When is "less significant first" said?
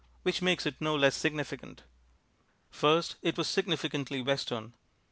0.95-3.17